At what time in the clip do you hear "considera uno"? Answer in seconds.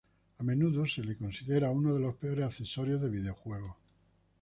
1.15-1.93